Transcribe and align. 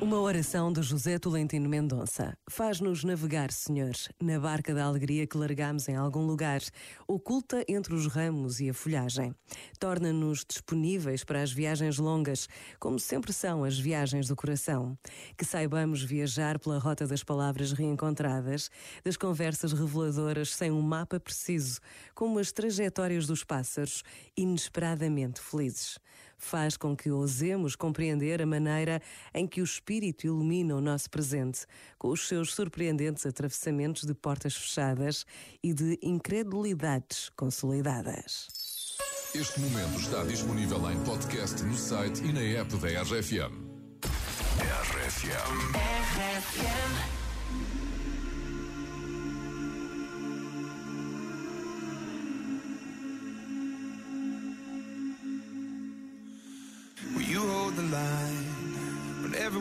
Uma 0.00 0.18
oração 0.18 0.72
de 0.72 0.80
José 0.80 1.18
Tolentino 1.18 1.68
Mendonça. 1.68 2.34
Faz-nos 2.48 3.04
navegar, 3.04 3.52
Senhor, 3.52 3.92
na 4.18 4.40
barca 4.40 4.72
da 4.72 4.84
alegria 4.84 5.26
que 5.26 5.36
largamos 5.36 5.90
em 5.90 5.94
algum 5.94 6.24
lugar, 6.24 6.62
oculta 7.06 7.62
entre 7.68 7.92
os 7.94 8.06
ramos 8.06 8.60
e 8.60 8.70
a 8.70 8.74
folhagem. 8.74 9.34
Torna-nos 9.78 10.42
disponíveis 10.48 11.22
para 11.22 11.42
as 11.42 11.52
viagens 11.52 11.98
longas, 11.98 12.48
como 12.78 12.98
sempre 12.98 13.30
são 13.30 13.62
as 13.62 13.78
viagens 13.78 14.26
do 14.26 14.34
coração. 14.34 14.96
Que 15.36 15.44
saibamos 15.44 16.02
viajar 16.02 16.58
pela 16.58 16.78
rota 16.78 17.06
das 17.06 17.22
palavras 17.22 17.72
reencontradas, 17.72 18.70
das 19.04 19.18
conversas 19.18 19.74
reveladoras 19.74 20.54
sem 20.54 20.70
um 20.70 20.80
mapa 20.80 21.20
preciso, 21.20 21.78
como 22.14 22.38
as 22.38 22.50
trajetórias 22.50 23.26
dos 23.26 23.44
pássaros, 23.44 24.02
inesperadamente 24.34 25.42
felizes. 25.42 25.98
Faz 26.40 26.74
com 26.74 26.96
que 26.96 27.10
ousemos 27.10 27.76
compreender 27.76 28.40
a 28.40 28.46
maneira 28.46 29.00
em 29.34 29.46
que 29.46 29.60
o 29.60 29.64
Espírito 29.64 30.26
ilumina 30.26 30.74
o 30.74 30.80
nosso 30.80 31.10
presente, 31.10 31.66
com 31.98 32.08
os 32.08 32.26
seus 32.26 32.54
surpreendentes 32.54 33.26
atravessamentos 33.26 34.04
de 34.04 34.14
portas 34.14 34.56
fechadas 34.56 35.26
e 35.62 35.74
de 35.74 35.98
incredulidades 36.02 37.28
consolidadas. 37.36 38.48
Este 39.34 39.60
momento 39.60 40.00
está 40.00 40.24
disponível 40.24 40.90
em 40.90 40.98
podcast 41.04 41.62
no 41.62 41.76
site 41.76 42.24
e 42.24 42.32
na 42.32 42.40
app 42.40 42.74
da 42.78 42.88
RFM. 43.02 43.52
RFM. 44.58 45.76
RFM. 46.16 47.89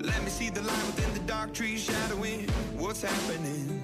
Let 0.00 0.22
me 0.24 0.30
see 0.30 0.50
the 0.50 0.62
light 0.62 0.86
within 0.86 1.12
the 1.14 1.20
dark 1.20 1.52
trees 1.52 1.84
shadowing 1.84 2.48
what's 2.76 3.02
happening. 3.02 3.82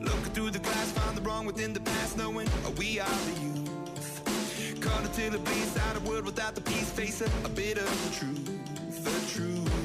Looking 0.00 0.32
through 0.32 0.50
the 0.50 0.60
glass, 0.60 0.92
find 0.92 1.16
the 1.16 1.22
wrong 1.22 1.46
within 1.46 1.72
the 1.72 1.80
past, 1.80 2.16
knowing 2.16 2.48
we 2.78 3.00
are 3.00 3.18
the 3.26 3.40
youth. 3.40 4.80
Caught 4.80 5.04
until 5.04 5.34
it 5.34 5.44
bleeds 5.44 5.76
out 5.76 5.96
a 5.96 6.00
world 6.08 6.24
without 6.24 6.54
the 6.54 6.60
peace, 6.60 6.90
facing 6.90 7.32
a 7.44 7.48
bit 7.48 7.76
of 7.78 7.88
the 8.04 8.16
truth, 8.18 9.04
the 9.04 9.32
truth. 9.32 9.79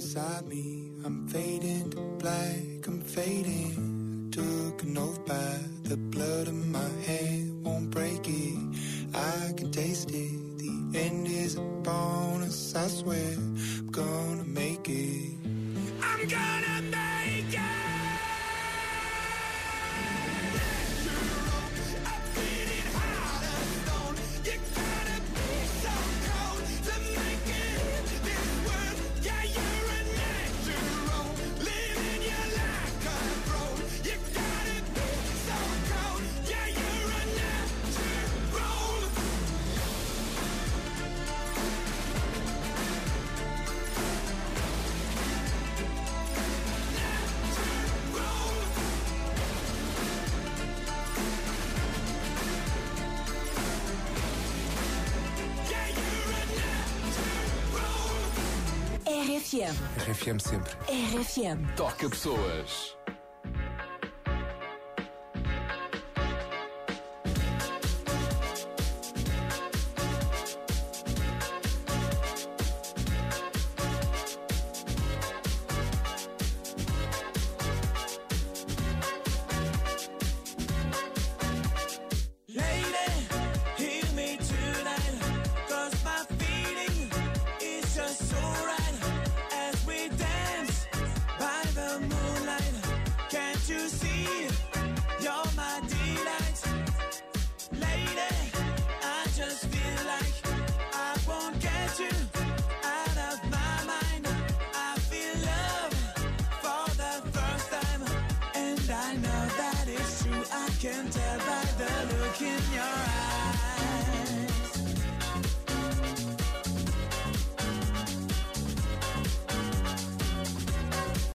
Beside 0.00 0.46
me. 0.48 0.90
I'm 1.04 1.28
fading 1.28 1.90
to 1.90 2.00
black, 2.18 2.86
I'm 2.86 3.02
fading. 3.02 4.30
Took 4.32 4.82
an 4.82 4.96
oath 4.96 5.26
by 5.26 5.58
the 5.82 5.98
blood 5.98 6.48
in 6.48 6.72
my 6.72 6.90
hand, 7.06 7.62
won't 7.62 7.90
break 7.90 8.26
it. 8.26 8.58
I 9.14 9.52
can 9.58 9.70
taste 9.70 10.10
it. 10.10 10.58
The 10.58 10.98
end 10.98 11.26
is 11.26 11.56
a 11.56 11.60
bonus, 11.60 12.74
I 12.74 12.86
swear. 12.88 13.34
I'm 13.36 13.90
gonna 13.90 14.44
make 14.44 14.88
it. 14.88 15.34
I'm 16.02 16.26
gonna 16.26 16.79
RFM. 59.50 59.74
RFM 60.08 60.38
sempre. 60.38 60.76
RFM. 60.86 61.74
Toca 61.74 62.08
pessoas. 62.08 62.96
You're 95.20 95.52
my 95.56 95.80
dear. 95.88 95.99